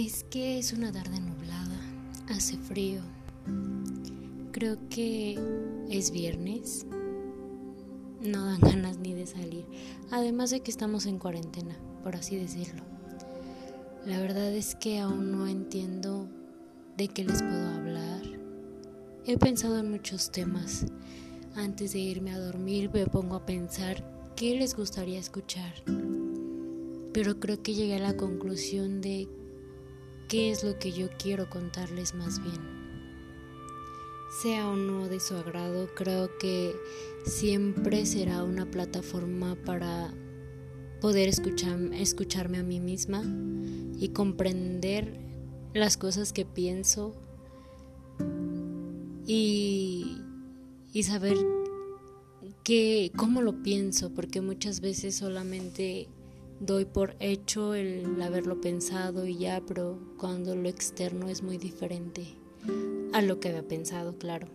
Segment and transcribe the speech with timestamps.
[0.00, 1.76] Es que es una tarde nublada,
[2.28, 3.00] hace frío.
[4.52, 5.36] Creo que
[5.90, 6.86] es viernes.
[8.22, 9.66] No dan ganas ni de salir.
[10.12, 12.84] Además de que estamos en cuarentena, por así decirlo.
[14.06, 16.28] La verdad es que aún no entiendo
[16.96, 18.22] de qué les puedo hablar.
[19.26, 20.86] He pensado en muchos temas.
[21.56, 24.04] Antes de irme a dormir me pongo a pensar
[24.36, 25.74] qué les gustaría escuchar.
[27.12, 29.28] Pero creo que llegué a la conclusión de
[30.28, 32.60] qué es lo que yo quiero contarles más bien.
[34.42, 36.76] Sea o no de su agrado, creo que
[37.24, 40.12] siempre será una plataforma para
[41.00, 43.22] poder escuchar, escucharme a mí misma
[43.98, 45.18] y comprender
[45.74, 47.14] las cosas que pienso
[49.26, 50.18] y,
[50.92, 51.36] y saber
[53.16, 56.08] cómo lo pienso, porque muchas veces solamente
[56.60, 62.26] doy por hecho el haberlo pensado y ya, pero cuando lo externo es muy diferente
[63.12, 64.48] a lo que había pensado, claro.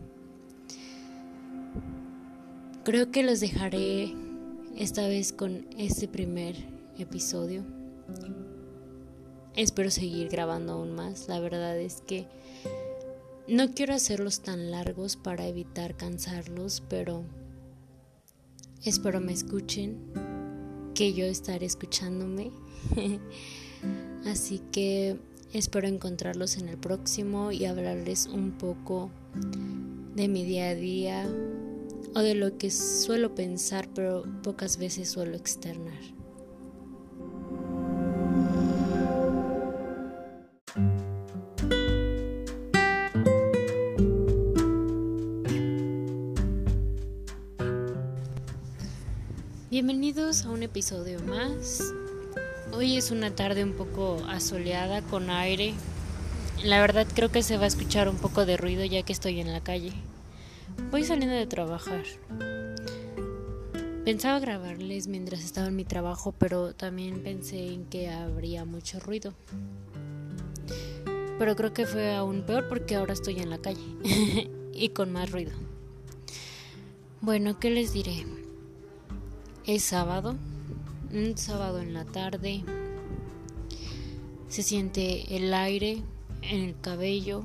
[2.84, 4.14] Creo que los dejaré
[4.76, 6.56] esta vez con este primer
[6.98, 7.64] episodio.
[9.56, 11.30] Espero seguir grabando aún más.
[11.30, 12.28] La verdad es que
[13.48, 17.23] no quiero hacerlos tan largos para evitar cansarlos, pero
[18.84, 20.33] espero me escuchen
[20.94, 22.52] que yo estaré escuchándome.
[24.25, 25.17] Así que
[25.52, 29.11] espero encontrarlos en el próximo y hablarles un poco
[30.16, 31.27] de mi día a día
[32.16, 36.23] o de lo que suelo pensar pero pocas veces suelo externar.
[50.64, 51.94] Episodio más.
[52.72, 55.73] Hoy es una tarde un poco asoleada con aire.
[56.64, 59.39] La verdad creo que se va a escuchar un poco de ruido ya que estoy
[59.42, 59.92] en la calle.
[60.89, 62.04] Voy saliendo de trabajar.
[64.05, 69.33] Pensaba grabarles mientras estaba en mi trabajo, pero también pensé en que habría mucho ruido.
[71.39, 73.83] Pero creo que fue aún peor porque ahora estoy en la calle
[74.73, 75.52] y con más ruido.
[77.21, 78.26] Bueno, ¿qué les diré?
[79.65, 80.36] Es sábado,
[81.14, 82.64] un sábado en la tarde.
[84.50, 86.02] Se siente el aire
[86.42, 87.44] en el cabello.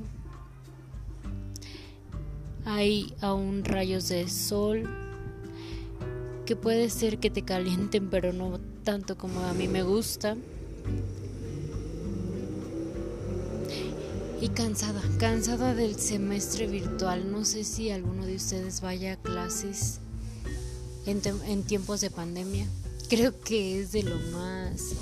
[2.64, 4.88] Hay aún rayos de sol
[6.44, 10.36] que puede ser que te calienten, pero no tanto como a mí me gusta.
[14.40, 17.30] Y cansada, cansada del semestre virtual.
[17.30, 20.00] No sé si alguno de ustedes vaya a clases
[21.06, 22.66] en, tiempos de pandemia.
[23.08, 24.92] Creo que es de lo más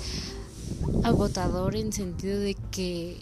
[1.03, 3.17] agotador en sentido de que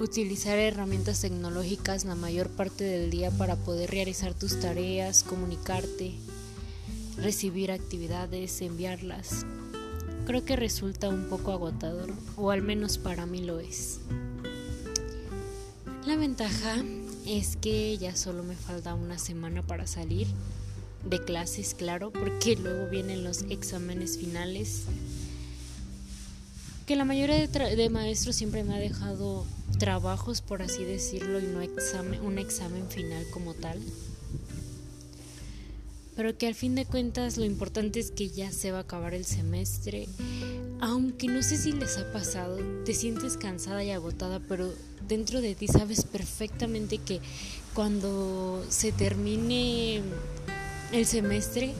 [0.00, 6.12] utilizar herramientas tecnológicas la mayor parte del día para poder realizar tus tareas, comunicarte,
[7.18, 9.46] recibir actividades, enviarlas.
[10.26, 14.00] Creo que resulta un poco agotador, o al menos para mí lo es.
[16.04, 16.82] La ventaja
[17.26, 20.26] es que ya solo me falta una semana para salir
[21.08, 24.84] de clases, claro, porque luego vienen los exámenes finales.
[26.86, 29.46] Que la mayoría de, maestros siempre me ha dejado
[29.78, 33.80] trabajos, por así decirlo, y no examen, un examen final como tal.
[36.16, 39.14] Pero que al fin de cuentas lo importante es que ya se va a acabar
[39.14, 40.08] el semestre.
[40.80, 44.72] Aunque no sé si les ha pasado, te sientes cansada y agotada, pero
[45.08, 47.20] dentro de ti sabes perfectamente que
[47.74, 50.02] cuando se termine
[50.94, 51.74] el semestre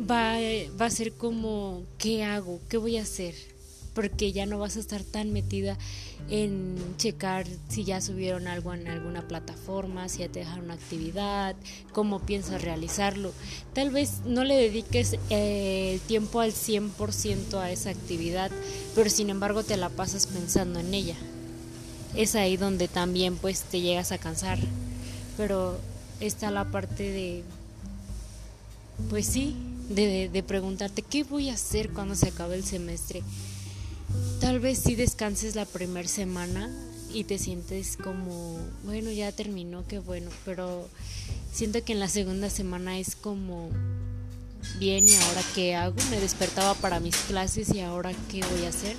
[0.00, 0.36] va,
[0.80, 2.60] va a ser como, ¿qué hago?
[2.68, 3.34] ¿Qué voy a hacer?
[3.94, 5.76] Porque ya no vas a estar tan metida
[6.30, 11.56] en checar si ya subieron algo en alguna plataforma, si ya te dejaron una actividad,
[11.92, 13.32] cómo piensas realizarlo.
[13.72, 18.52] Tal vez no le dediques eh, el tiempo al 100% a esa actividad,
[18.94, 21.16] pero sin embargo te la pasas pensando en ella.
[22.14, 24.58] Es ahí donde también pues te llegas a cansar.
[25.36, 25.76] Pero
[26.20, 27.42] está la parte de
[29.10, 29.56] pues sí,
[29.88, 33.22] de, preguntarte qué voy a hacer cuando se acabe el semestre.
[34.40, 36.70] Tal vez sí descanses la primera semana
[37.12, 40.88] y te sientes como, bueno, ya terminó, qué bueno, pero
[41.52, 43.70] siento que en la segunda semana es como,
[44.78, 45.96] bien, ¿y ahora qué hago?
[46.10, 48.96] Me despertaba para mis clases y ahora qué voy a hacer.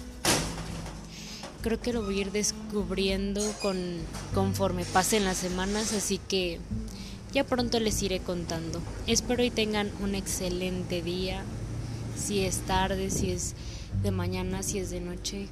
[1.61, 3.97] Creo que lo voy a ir descubriendo con,
[4.33, 6.59] conforme pasen las semanas, así que
[7.35, 8.81] ya pronto les iré contando.
[9.07, 11.43] Espero y tengan un excelente día.
[12.17, 13.55] Si es tarde, si es
[14.01, 15.49] de mañana, si es de noche.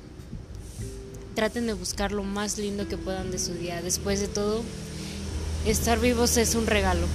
[1.35, 3.81] traten de buscar lo más lindo que puedan de su día.
[3.81, 4.63] Después de todo,
[5.65, 7.05] estar vivos es un regalo.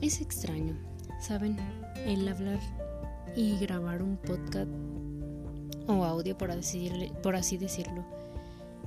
[0.00, 0.76] Es extraño,
[1.20, 1.58] ¿saben?
[2.06, 2.58] El hablar
[3.36, 4.95] y grabar un podcast
[5.86, 6.90] o audio, por así,
[7.22, 8.04] por así decirlo,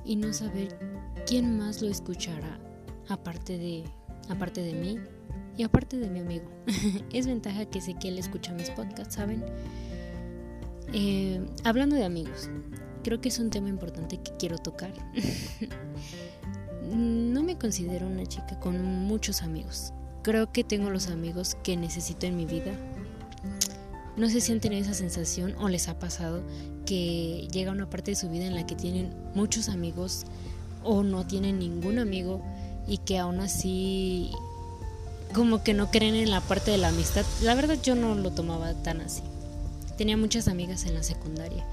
[0.04, 0.78] y no saber
[1.26, 2.58] quién más lo escuchará
[3.08, 3.84] aparte de,
[4.28, 4.98] aparte de mí
[5.56, 6.46] y aparte de mi amigo.
[7.12, 9.44] es ventaja que sé que él escucha mis podcasts, ¿saben?
[10.92, 12.48] Eh, hablando de amigos,
[13.04, 14.92] creo que es un tema importante que quiero tocar.
[16.90, 19.92] no me considero una chica con muchos amigos.
[20.22, 22.72] Creo que tengo los amigos que necesito en mi vida.
[24.20, 26.42] No sé si han tenido esa sensación o les ha pasado
[26.84, 30.26] que llega una parte de su vida en la que tienen muchos amigos
[30.84, 32.42] o no tienen ningún amigo
[32.86, 34.30] y que aún así
[35.32, 37.24] como que no creen en la parte de la amistad.
[37.42, 39.22] La verdad yo no lo tomaba tan así.
[39.96, 41.64] Tenía muchas amigas en la secundaria,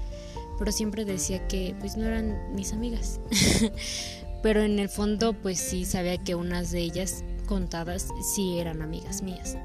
[0.58, 3.20] pero siempre decía que pues no eran mis amigas.
[4.42, 9.20] pero en el fondo pues sí sabía que unas de ellas contadas sí eran amigas
[9.20, 9.58] mías.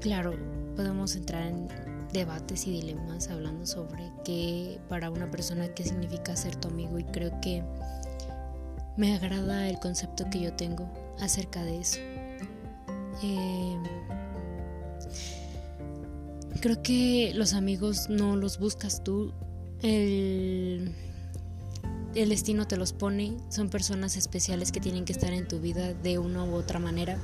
[0.00, 1.68] Claro, podemos entrar en
[2.12, 7.04] debates y dilemas hablando sobre qué para una persona qué significa ser tu amigo y
[7.04, 7.64] creo que
[8.96, 10.88] me agrada el concepto que yo tengo
[11.20, 11.98] acerca de eso.
[13.22, 13.82] Em,
[16.60, 19.32] creo que los amigos no los buscas tú,
[19.82, 20.94] el,
[22.14, 25.92] el destino te los pone, son personas especiales que tienen que estar en tu vida
[25.92, 27.18] de una u otra manera.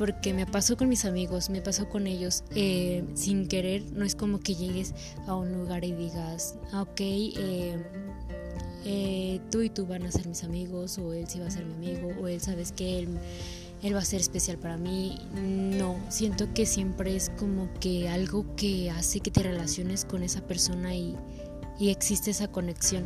[0.00, 4.14] Porque me pasó con mis amigos, me pasó con ellos, eh, sin querer, no es
[4.14, 4.94] como que llegues
[5.26, 7.84] a un lugar y digas, ah, ok, eh,
[8.86, 11.66] eh, tú y tú van a ser mis amigos, o él sí va a ser
[11.66, 13.08] mi amigo, o él sabes que él,
[13.82, 15.18] él va a ser especial para mí.
[15.34, 20.40] No, siento que siempre es como que algo que hace que te relaciones con esa
[20.40, 21.14] persona y,
[21.78, 23.04] y existe esa conexión.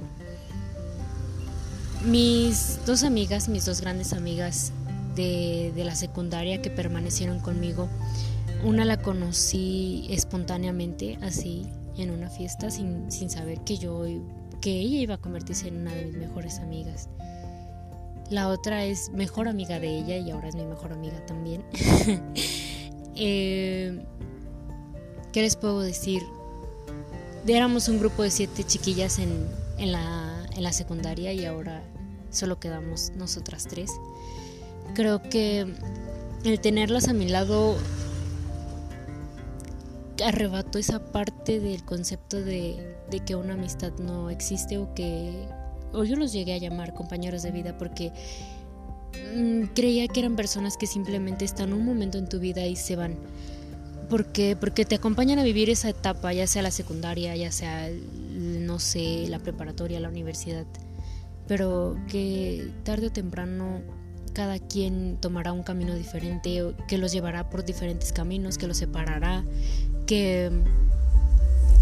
[2.07, 4.71] Mis dos amigas, mis dos grandes amigas
[5.15, 7.89] de, la secundaria que permanecieron conmigo,
[8.65, 11.67] una la conocí espontáneamente, así,
[11.97, 14.05] en una fiesta, sin, sin saber que yo
[14.61, 17.11] que ella iba a convertirse en una de mis mejores amigas.
[18.31, 21.65] La otra es mejor amiga de ella y ahora es mi mejor amiga también.
[23.17, 24.05] Eh,
[25.33, 26.21] ¿Qué les puedo decir?
[27.47, 29.47] Éramos un grupo de siete chiquillas en,
[29.79, 31.85] en, la, en la secundaria y ahora
[32.31, 33.93] solo quedamos nosotras tres.
[34.95, 35.67] Creo que
[36.45, 37.77] el tenerlas a mi lado
[40.23, 42.97] arrebató esa parte del concepto de,
[43.27, 45.49] que una amistad no existe o que
[45.93, 48.13] o yo los llegué a llamar compañeros de vida porque
[49.35, 52.97] mm, creía que eran personas que simplemente están un momento en tu vida y se
[52.97, 53.17] van.
[54.11, 57.89] Porque porque te acompañan a vivir esa etapa ya sea la secundaria ya sea
[58.35, 60.67] no sé la preparatoria la universidad.
[61.47, 63.83] Pero que tarde o temprano
[64.35, 69.45] cada quien tomará un camino diferente, que los llevará por diferentes caminos, que los separará,
[70.07, 70.51] que,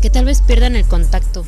[0.00, 1.44] que tal vez pierdan el contacto,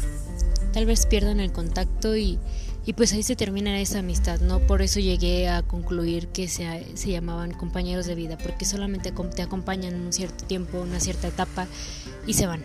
[0.72, 2.38] tal vez pierdan el contacto y,
[2.86, 4.60] y pues ahí se termina esa amistad, ¿no?
[4.60, 9.42] Por eso llegué a concluir que se, se llamaban compañeros de vida, porque solamente te
[9.42, 11.68] acompañan un cierto tiempo, una cierta etapa
[12.26, 12.62] y se van.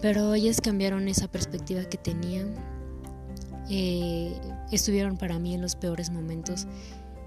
[0.00, 2.54] Pero ellas cambiaron esa perspectiva que tenían
[3.70, 4.32] eh,
[4.76, 6.66] estuvieron para mí en los peores momentos,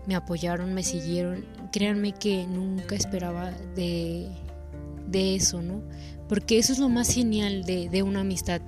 [0.07, 1.45] me apoyaron, me siguieron.
[1.71, 4.29] Créanme que nunca esperaba de,
[5.07, 5.81] de eso, ¿no?
[6.27, 8.61] Porque eso es lo más genial de, de una amistad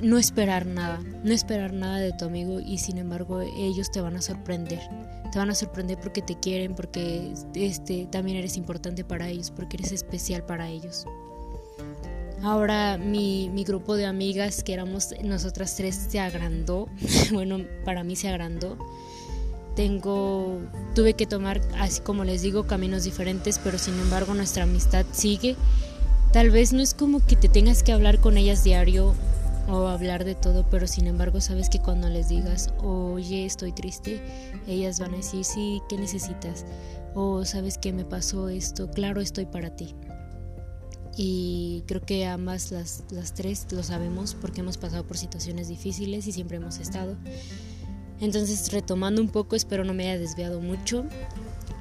[0.00, 4.16] no esperar nada, no esperar nada de tu amigo y sin embargo ellos te van
[4.16, 4.80] a sorprender.
[5.30, 9.76] Te van a sorprender porque te quieren, porque este también eres importante para ellos, porque
[9.76, 11.06] eres especial para ellos.
[12.42, 16.88] Ahora mi, mi, grupo de amigas, que éramos nosotras tres, se agrandó.
[17.32, 18.76] bueno, para mí se agrandó.
[19.76, 20.60] Tengo,
[20.94, 25.54] tuve que tomar, así como les digo, caminos diferentes, pero sin embargo nuestra amistad sigue.
[26.32, 29.14] Tal vez no es como que te tengas que hablar con ellas diario
[29.68, 34.20] o hablar de todo, pero sin embargo sabes que cuando les digas, oye, estoy triste,
[34.66, 36.66] ellas van a decir, sí, ¿qué necesitas?
[37.14, 39.94] O sabes que me pasó esto, claro, estoy para ti
[41.16, 46.26] y creo que ambas las, las tres lo sabemos porque hemos pasado por situaciones difíciles
[46.26, 47.16] y siempre hemos estado.
[48.20, 51.04] Entonces, retomando un poco, espero no me haya desviado mucho.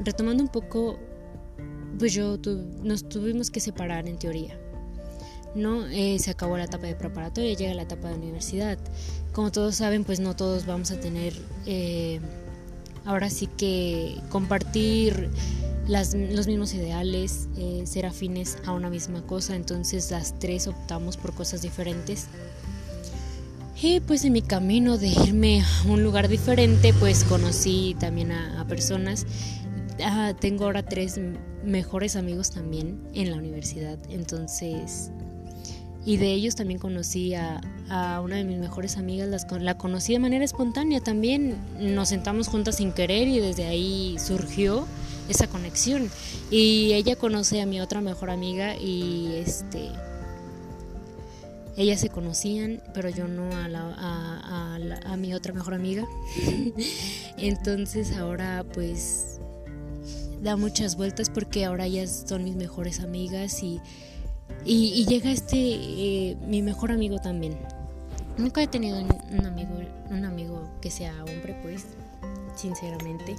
[0.04, 0.98] Retomando un poco,
[2.00, 2.38] pues yo
[2.84, 4.60] nos tuvimos que separar en teoría.
[5.56, 5.86] ¿no?
[5.88, 8.78] Eh, se acabó la etapa de preparatoria, llega la etapa de universidad.
[9.34, 11.34] Como todos saben, pues no todos vamos a tener
[11.66, 12.20] eh,
[13.06, 15.30] ahora sí que compartir
[15.88, 21.34] los mismos ideales, eh, ser afines a una misma cosa, entonces las tres optamos por
[21.34, 22.28] cosas diferentes.
[23.82, 28.66] Y pues en mi camino de irme a un lugar diferente, pues conocí también a,
[28.68, 29.26] personas.
[30.04, 31.20] Ah, tengo ahora tres
[31.66, 35.12] mejores amigos también en la universidad, entonces
[36.06, 37.62] y de ellos también conocí a,
[38.24, 41.02] una de mis mejores amigas, la conocí de manera espontánea.
[41.02, 44.88] También, nos sentamos juntas sin querer y desde ahí surgió
[45.30, 46.10] esa conexión.
[46.50, 49.90] Y ella conoce a mi otra mejor amiga y este
[51.78, 56.06] ellas se conocían pero yo no a, a, a mi otra mejor amiga.
[57.38, 59.40] Entonces ahora pues
[60.42, 63.80] da muchas vueltas porque ahora ellas son mis mejores amigas y
[64.66, 67.58] y, llega este, eh, mi mejor amigo también.
[68.38, 69.72] Nunca he tenido un amigo,
[70.10, 71.86] un amigo que sea hombre, pues,
[72.56, 73.36] sinceramente.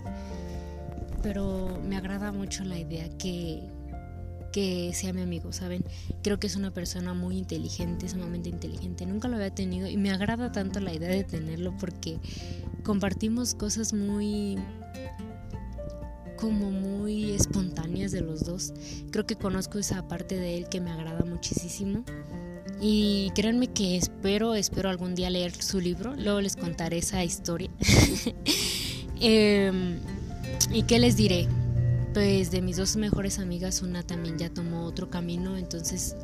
[1.22, 3.62] Pero me agrada mucho la idea que,
[4.52, 5.84] que sea mi amigo, ¿saben?
[6.22, 9.06] Creo que es una persona muy inteligente, sumamente inteligente.
[9.06, 12.18] Nunca lo había tenido y me agrada tanto la idea de tenerlo porque
[12.84, 14.58] compartimos cosas muy
[16.42, 18.72] como muy espontáneas de los dos.
[19.12, 22.02] Creo que conozco esa parte de él que me agrada muchísimo.
[22.80, 26.16] Y créanme que espero, espero algún día leer su libro.
[26.16, 27.70] Luego les contaré esa historia.
[29.24, 30.00] Em,
[30.72, 31.46] ¿Y qué les diré?
[32.12, 35.56] Pues de mis dos mejores amigas, una también ya tomó otro camino.
[35.56, 36.16] Entonces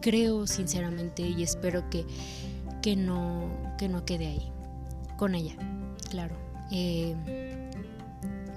[0.00, 2.06] creo sinceramente y espero que,
[2.80, 4.50] que, no, que no quede ahí.
[5.18, 5.56] Con ella,
[6.08, 6.34] claro.
[6.72, 7.14] Eh,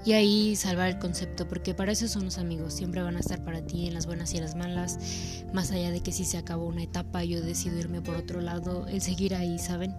[0.04, 3.44] y ahí salvar el concepto, porque para eso son los amigos, siempre van a estar
[3.44, 4.98] para ti en las buenas y las malas,
[5.52, 8.86] más allá de que si se acabó una etapa yo decido irme por otro lado,
[8.86, 9.94] el seguir ahí, ¿saben?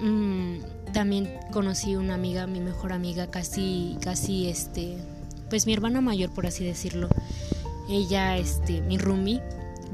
[0.00, 0.58] Mm,
[0.92, 4.96] también conocí una amiga, mi mejor amiga, casi, casi, este,
[5.50, 7.08] pues mi hermana mayor, por así decirlo.
[7.88, 9.42] Ella, este, mi roomie,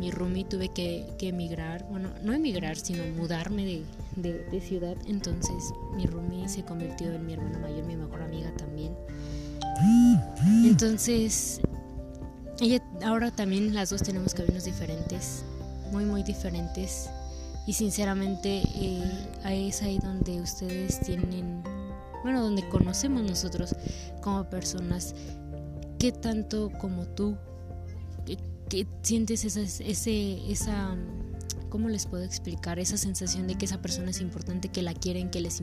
[0.01, 3.85] mi roomie tuve que, emigrar, bueno, no emigrar, sino mudarme
[4.17, 8.97] de, ciudad, entonces mi roomie se convirtió en mi hermana mayor, mi mejor amiga también.
[10.65, 11.61] Entonces,
[12.61, 15.45] ella ahora también las dos tenemos caminos diferentes,
[15.93, 17.11] muy muy diferentes.
[17.67, 21.63] Y sinceramente eh, es ahí donde ustedes tienen,
[22.23, 23.77] bueno, donde conocemos nosotros
[24.23, 25.15] como personas,
[25.99, 27.37] qué tanto como tú,
[29.03, 30.97] sientes esa, ese, esa
[31.71, 32.79] ¿cómo les puedo explicar?
[32.79, 35.63] Esa sensación de que esa persona es importante, que la quieren, que, les,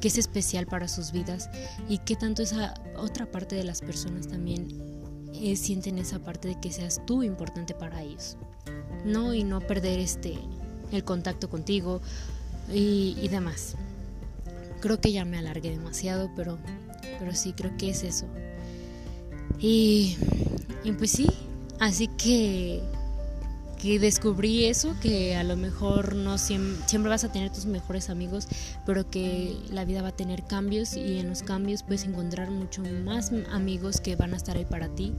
[0.00, 1.50] que es especial para sus vidas
[1.88, 4.68] y que tanto esa otra parte de las personas también
[5.34, 8.36] eh, sienten esa parte de que seas tú importante para ellos.
[9.04, 10.38] No y no perder este
[10.92, 12.00] el contacto contigo
[12.72, 13.74] y, demás.
[14.80, 16.58] Creo que ya me alargué demasiado, pero,
[17.18, 18.26] pero sí creo que es eso.
[19.58, 20.16] Y,
[20.84, 21.26] y pues sí,
[21.80, 22.82] así que
[23.80, 28.48] que descubrí eso, que a lo mejor no siempre, vas a tener tus mejores amigos,
[28.84, 32.82] pero que la vida va a tener cambios y en los cambios puedes encontrar mucho
[33.04, 35.14] más amigos que van a estar ahí para ti.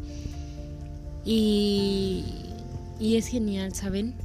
[1.23, 2.25] Y,
[2.99, 4.15] y es genial, ¿saben?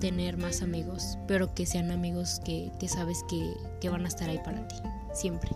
[0.00, 4.28] Tener más amigos, pero que sean amigos que, que sabes que, que van a estar
[4.30, 4.76] ahí para ti,
[5.12, 5.50] siempre.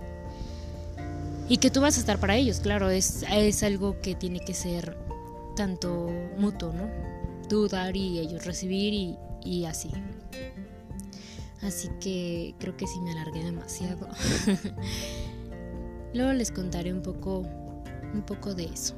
[1.48, 4.52] Y que tú vas a estar para ellos, claro, es, es algo que tiene que
[4.52, 5.05] ser
[5.56, 6.08] tanto
[6.38, 7.16] mutuo, ¿no?
[7.48, 9.90] tú dar y ellos recibir y, así.
[11.62, 14.08] Así que creo que sí me alargué demasiado.
[16.14, 17.44] Luego les contaré un poco,
[18.14, 18.94] un poco de eso,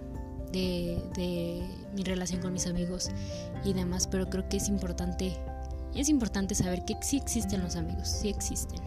[0.53, 1.63] de, de,
[1.95, 3.11] mi relación con mis amigos
[3.65, 5.37] y demás, pero creo que es importante,
[5.95, 8.81] es importante saber que sí existen los amigos, sí existen,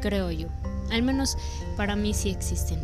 [0.00, 0.48] creo yo.
[0.90, 1.36] Al menos
[1.76, 2.78] para mí sí existen.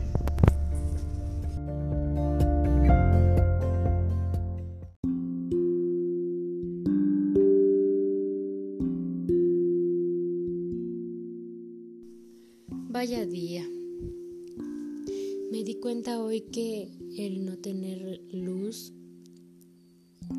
[15.92, 18.94] Cuenta hoy que el no tener luz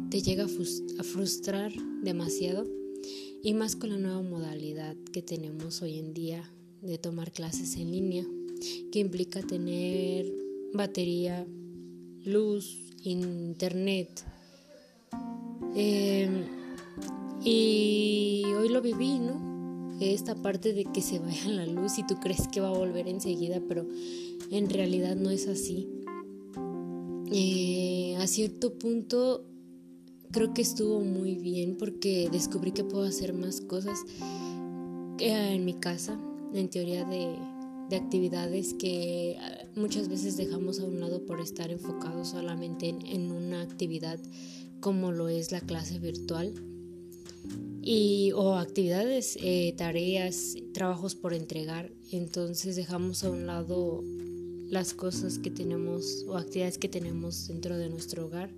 [0.10, 2.66] te llega a frustrar demasiado
[3.44, 7.92] y más con la nueva modalidad que tenemos hoy en día de tomar clases en
[7.92, 8.26] línea
[8.92, 10.26] que implica tener
[10.74, 11.46] batería,
[12.26, 14.26] luz, internet.
[15.76, 16.46] Em,
[17.44, 19.54] y hoy lo viví, ¿no?
[20.00, 23.08] esta parte de que se vaya la luz y tú crees que va a volver
[23.08, 23.86] enseguida, pero
[24.52, 25.88] en realidad no es así.
[27.32, 29.46] Eh, a cierto punto
[30.32, 34.00] creo que estuvo muy bien porque descubrí que puedo hacer más cosas
[35.20, 36.20] en mi casa,
[36.54, 37.38] en teoría de,
[37.90, 43.32] de actividades que ah, muchas veces dejamos a un lado por estar enfocados solamente en,
[43.32, 44.20] una actividad
[44.80, 46.54] como lo es la clase virtual
[47.82, 51.92] y o actividades, eh, tareas, trabajos por entregar.
[52.12, 54.02] Entonces dejamos a un lado
[54.70, 58.50] las cosas que tenemos o actividades que tenemos dentro de nuestro hogar.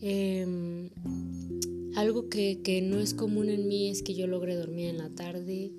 [0.00, 0.90] Em,
[1.94, 5.10] algo que, que no es común en mí es que yo logre dormir en la
[5.10, 5.72] tarde,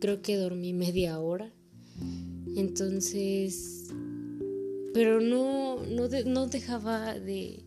[0.00, 1.52] creo que dormí media hora.
[2.56, 3.88] Entonces,
[4.94, 7.64] pero no, no, dejaba de,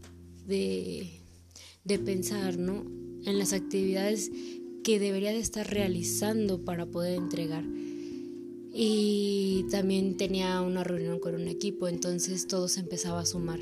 [0.48, 2.84] de, pensar, ¿no?
[3.24, 4.32] En las actividades
[4.84, 7.64] que debería de estar realizando para poder entregar.
[8.72, 13.60] Y también tenía una reunión con un equipo, entonces todo se empezaba a sumar.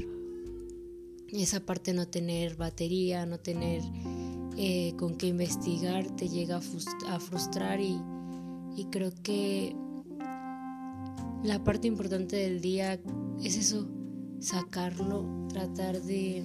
[1.32, 3.82] Esa parte no tener batería, no tener
[4.58, 8.00] eh, con qué investigar, te llega a frustrar y,
[8.76, 9.76] y creo que
[11.44, 13.00] la parte importante del día
[13.44, 13.88] es eso,
[14.40, 16.44] sacarlo, tratar de,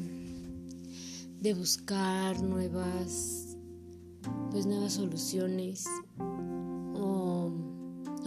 [1.40, 3.56] de buscar nuevas,
[4.50, 5.86] pues nuevas soluciones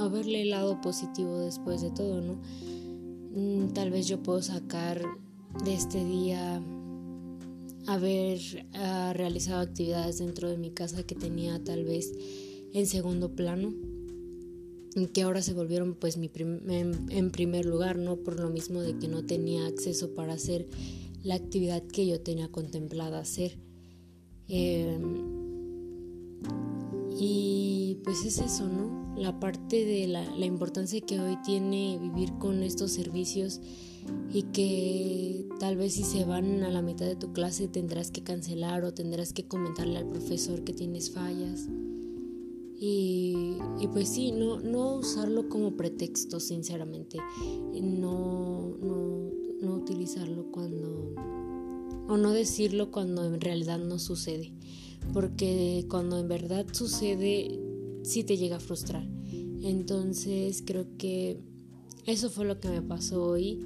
[0.06, 2.40] o verle el lado positivo después de todo, ¿no?
[3.36, 5.02] Mm, tal vez yo puedo sacar
[5.64, 6.62] de este día
[7.88, 8.40] haber
[8.74, 12.12] ah, realizado actividades dentro de mi casa que tenía tal vez
[12.74, 13.74] en segundo plano
[15.14, 18.16] que ahora se volvieron pues mi en, primer lugar, ¿no?
[18.16, 20.68] Por lo mismo de que no tenía acceso para hacer
[21.22, 23.58] la actividad que yo tenía contemplada hacer.
[24.48, 25.18] Em,
[27.20, 29.05] y pues es eso, ¿no?
[29.18, 33.62] La parte de la, la importancia que hoy tiene vivir con estos servicios
[34.32, 38.24] y que tal vez si se van a la mitad de tu clase tendrás que
[38.24, 41.70] cancelar o tendrás que comentarle al profesor que tienes fallas.
[42.78, 43.58] Y,
[43.94, 47.18] pues sí, no, no usarlo como pretexto, sinceramente.
[47.82, 51.16] No, no, no utilizarlo cuando...
[52.08, 54.52] o no decirlo cuando en realidad no sucede.
[55.14, 57.60] Porque cuando en verdad sucede,
[58.06, 59.08] sí te llega a frustrar.
[59.64, 61.40] Entonces creo que
[62.06, 63.60] eso fue lo que me pasó hoy.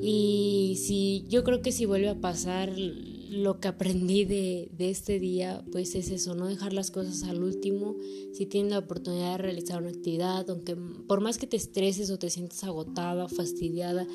[0.00, 2.72] Y si yo creo que si vuelve a pasar,
[3.30, 7.96] lo que aprendí de, este día, pues es eso, no dejar las cosas al último.
[8.32, 12.18] Si tienes la oportunidad de realizar una actividad, aunque por más que te estreses o
[12.18, 14.06] te sientas agotada, fastidiada,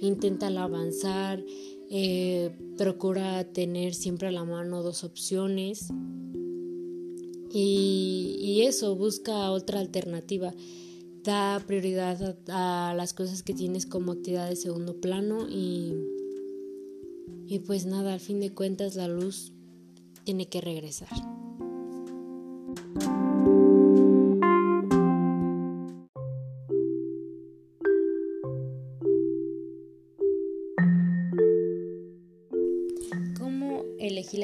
[0.00, 1.44] inténtala avanzar.
[1.90, 5.88] Eh, procura tener siempre a la mano dos opciones.
[7.52, 10.54] Y, eso, busca otra alternativa.
[11.22, 15.94] Da prioridad a, a las cosas que tienes como actividad de segundo plano y
[17.52, 19.52] y pues nada, al fin de cuentas la luz
[20.24, 21.10] tiene que regresar.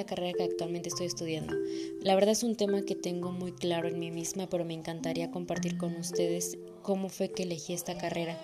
[0.09, 1.55] Carrera que actualmente estoy estudiando?
[2.03, 5.31] La verdad es un tema que tengo muy claro en mí misma, pero me encantaría
[5.31, 8.37] compartir con ustedes cómo fue que elegí esta carrera.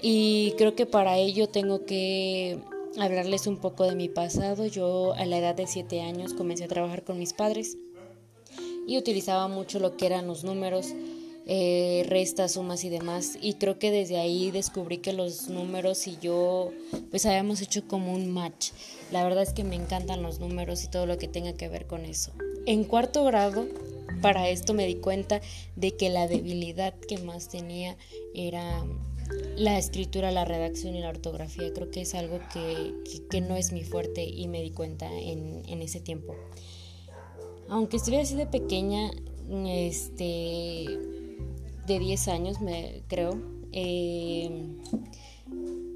[0.00, 2.58] Y creo que para ello tengo que
[2.98, 4.66] hablarles un poco de mi pasado.
[4.66, 7.76] Yo a la edad de 7 años comencé a trabajar con mis padres
[8.86, 10.92] y utilizaba mucho lo que eran los números,
[11.46, 13.38] eh, restas, sumas y demás.
[13.40, 16.72] Y creo que desde ahí descubrí que los números y yo
[17.10, 18.70] pues habíamos hecho como un match.
[19.10, 21.86] La verdad es que me encantan los números y todo lo que tenga que ver
[21.86, 22.32] con eso.
[22.66, 23.66] En cuarto grado,
[24.20, 25.40] para esto me di cuenta
[25.76, 27.96] de que la debilidad que más tenía
[28.34, 28.84] era
[29.56, 31.72] la escritura, la redacción y la ortografía.
[31.72, 36.00] Creo que es algo que, no es mi fuerte y me di cuenta en, ese
[36.00, 36.34] tiempo.
[37.68, 39.10] Aunque estuviera así de pequeña,
[39.66, 40.86] este,
[41.86, 43.40] de 10 años, me creo,
[43.72, 44.50] eh,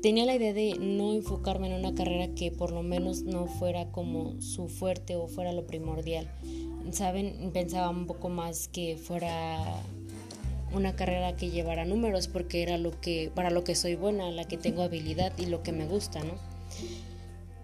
[0.03, 3.91] tenía la idea de no enfocarme en una carrera que por lo menos no fuera
[3.91, 6.31] como su fuerte o fuera lo primordial.
[6.93, 9.83] Saben, pensaba un poco más que fuera
[10.73, 14.45] una carrera que llevara números porque era lo que para lo que soy buena, la
[14.45, 16.35] que tengo habilidad y lo que me gusta, ¿no?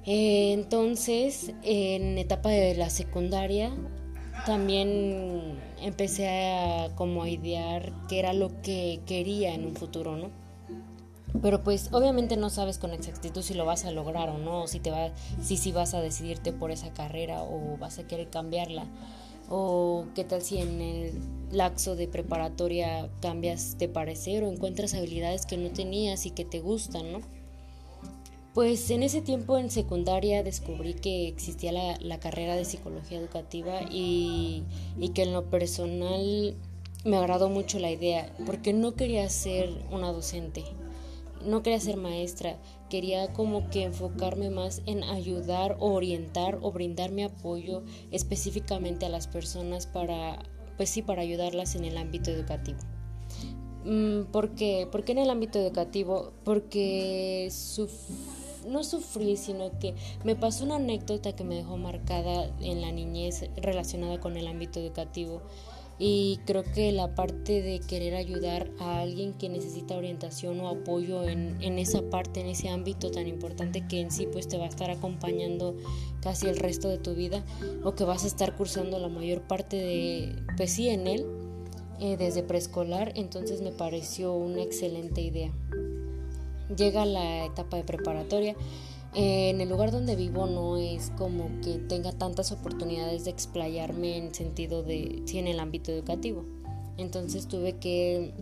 [0.05, 3.73] Eh, entonces, en etapa de la secundaria
[4.47, 10.31] también empecé a como a idear qué era lo que quería en un futuro, ¿no?
[11.41, 14.81] Pero pues obviamente no sabes con exactitud si lo vas a lograr o no, si
[14.81, 18.85] te va si si vas a decidirte por esa carrera o vas a querer cambiarla
[19.49, 21.13] o qué tal si en el
[21.51, 26.61] laxo de preparatoria cambias de parecer o encuentras habilidades que no tenías y que te
[26.61, 27.21] gustan, ¿no?
[28.55, 34.63] Pues en ese tiempo en secundaria descubrí que existía la, carrera de psicología educativa y,
[35.15, 36.55] que en lo personal
[37.03, 40.65] me agradó mucho la idea porque no quería ser una docente,
[41.47, 42.59] no quería ser maestra,
[42.91, 49.29] quería como que enfocarme más en ayudar o orientar o brindarme apoyo específicamente a las
[49.29, 50.41] personas para,
[50.77, 52.81] pues sí, para ayudarlas en el ámbito educativo.
[53.85, 54.87] Mm, ¿Por qué?
[54.93, 56.33] ¿Por qué en el ámbito educativo?
[56.45, 57.49] Porque
[58.67, 59.95] no sufrí, sino que
[60.25, 64.81] me pasó una anécdota que me dejó marcada en la niñez relacionada con el ámbito
[64.81, 65.43] educativo
[65.99, 71.29] y creo que la parte de querer ayudar a alguien que necesita orientación o apoyo
[71.29, 74.65] en, en, esa parte, en ese ámbito tan importante que en sí pues te va
[74.65, 75.77] a estar acompañando
[76.21, 77.45] casi el resto de tu vida
[77.85, 81.27] o que vas a estar cursando la mayor parte de, pues sí, en él,
[82.01, 85.53] eh, desde preescolar, entonces me pareció una excelente idea.
[86.77, 88.57] Llega la etapa de preparatoria
[89.15, 94.35] en el lugar donde vivo no es como que tenga tantas oportunidades de explayarme en
[94.35, 96.45] sentido de, en el ámbito educativo.
[96.97, 98.33] Entonces tuve que,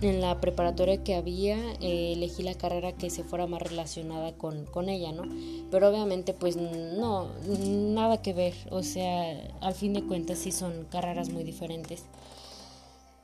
[0.00, 4.64] en la preparatoria que había, eh, elegí la carrera que se fuera más relacionada con,
[4.66, 5.24] con ella, ¿no?
[5.70, 7.28] Pero obviamente pues no,
[7.68, 12.04] nada que ver, o sea, al fin de cuentas sí son carreras muy diferentes.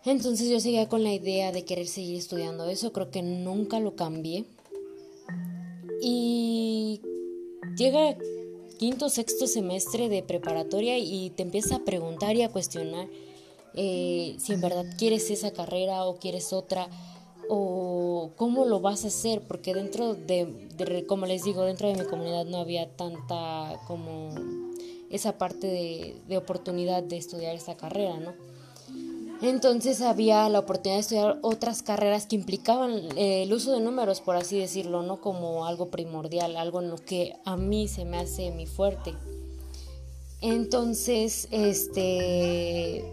[0.04, 3.96] Entonces yo seguía con la idea de querer seguir estudiando eso, creo que nunca lo
[3.96, 4.44] cambié
[6.00, 7.00] y
[7.76, 8.16] llega
[8.78, 13.08] quinto, sexto semestre de preparatoria y te empieza a preguntar y a cuestionar
[13.74, 16.88] eh, si en verdad quieres esa carrera o quieres otra
[17.48, 22.04] o cómo lo vas a hacer, porque dentro de, como les digo, dentro de mi
[22.04, 24.30] comunidad no había tanta como
[25.11, 28.34] esa parte de, de oportunidad de estudiar esta carrera, ¿no?
[29.40, 34.20] Entonces había la oportunidad de estudiar otras carreras que implicaban eh, el uso de números,
[34.20, 38.18] por así decirlo, no como algo primordial, algo en lo que a mí se me
[38.18, 39.14] hace mi fuerte.
[40.40, 43.05] Entonces, este,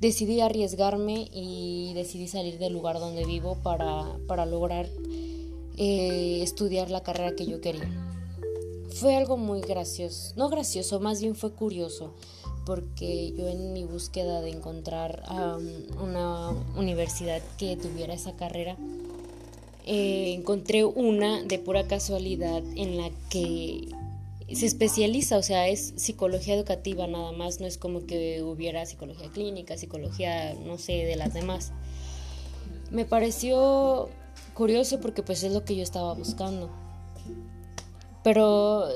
[0.00, 4.88] decidí arriesgarme y decidí salir del lugar donde vivo para, para lograr
[5.76, 7.88] eh, estudiar la carrera que yo quería.
[8.90, 12.14] Fue algo muy gracioso, no gracioso, más bien fue curioso
[12.68, 15.22] porque yo en mi búsqueda de encontrar
[16.02, 18.76] una universidad que tuviera esa carrera,
[19.86, 23.88] eh, encontré una de pura casualidad en la que
[24.52, 29.30] se especializa, o sea, es psicología educativa nada más, no es como que hubiera psicología
[29.30, 31.72] clínica, psicología, no sé, de las demás.
[32.90, 34.10] Me pareció
[34.52, 36.68] curioso porque pues es lo que yo estaba buscando.
[38.22, 38.86] Pero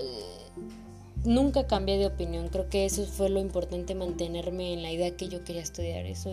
[1.24, 2.48] nunca cambié de opinión.
[2.48, 6.30] Creo que eso fue lo importante, mantenerme en la idea que yo quería estudiar eso.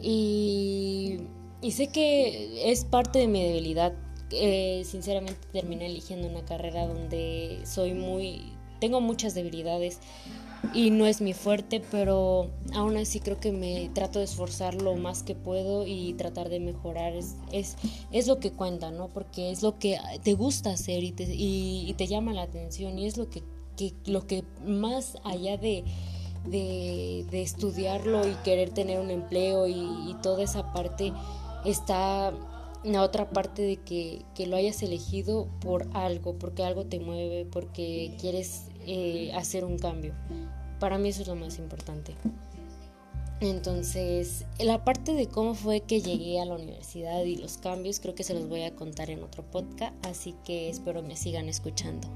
[0.00, 1.20] Y,
[1.62, 3.92] y, sé que es parte de mi debilidad.
[4.30, 8.52] Eh, sinceramente terminé eligiendo una carrera donde soy muy...
[8.80, 10.00] Tengo muchas debilidades
[10.72, 14.94] y no es mi fuerte, pero aún así creo que me trato de esforzar lo
[14.94, 17.14] más que puedo y tratar de mejorar.
[17.14, 17.76] Es, es,
[18.12, 19.08] es lo que cuenta, ¿no?
[19.08, 23.06] Porque es lo que te gusta hacer y te, y, te llama la atención y
[23.06, 23.42] es lo que,
[23.76, 25.84] que lo que más allá de,
[26.46, 31.12] de, estudiarlo y querer tener un empleo y, y, toda esa parte
[31.64, 32.32] está
[32.84, 37.44] la otra parte de que, que, lo hayas elegido por algo, porque algo te mueve,
[37.44, 40.14] porque quieres eh, hacer un cambio.
[40.78, 42.14] Para mí eso es lo más importante.
[43.40, 48.14] Entonces, la parte de cómo fue que llegué a la universidad y los cambios, creo
[48.14, 52.08] que se los voy a contar en otro podcast, así que espero me sigan escuchando.